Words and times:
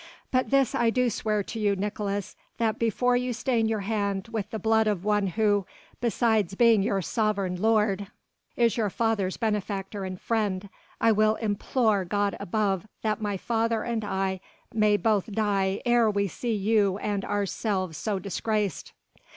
But 0.31 0.49
this 0.49 0.73
I 0.73 0.89
do 0.89 1.11
swear 1.11 1.43
to 1.43 1.59
you, 1.59 1.75
Nicolaes, 1.75 2.35
that 2.57 2.79
before 2.79 3.15
you 3.15 3.33
stain 3.33 3.67
your 3.67 3.81
hand 3.81 4.29
with 4.29 4.49
the 4.49 4.57
blood 4.57 4.87
of 4.87 5.05
one 5.05 5.27
who, 5.27 5.67
besides 5.99 6.55
being 6.55 6.81
your 6.81 7.03
sovereign 7.03 7.61
lord, 7.61 8.07
is 8.55 8.77
your 8.77 8.89
father's 8.89 9.37
benefactor 9.37 10.03
and 10.03 10.19
friend, 10.19 10.69
I 10.99 11.11
will 11.11 11.35
implore 11.35 12.03
God 12.03 12.35
above, 12.39 12.87
that 13.03 13.21
my 13.21 13.37
father 13.37 13.83
and 13.83 14.03
I 14.03 14.39
may 14.73 14.97
both 14.97 15.31
die 15.31 15.83
ere 15.85 16.09
we 16.09 16.27
see 16.27 16.55
you 16.55 16.97
and 16.97 17.23
ourselves 17.23 17.95
so 17.95 18.17
disgraced." 18.17 18.93